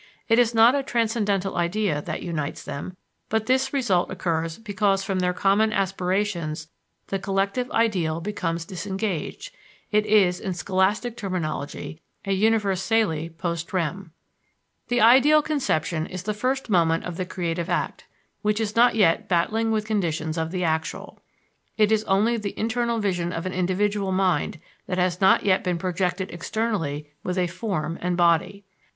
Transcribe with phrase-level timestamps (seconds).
[0.27, 2.97] It is not a transcendental idea that unites them;
[3.29, 6.69] but this result occurs because from their common aspirations
[7.09, 9.53] the collective ideal becomes disengaged;
[9.91, 14.11] it is, in scholastic terminology, a universale post rem.
[14.87, 18.07] The ideal conception is the first moment of the creative act,
[18.41, 21.19] which is not yet battling with the conditions of the actual.
[21.77, 25.77] It is only the internal vision of an individual mind that has not yet been
[25.77, 28.63] projected externally with a form and body.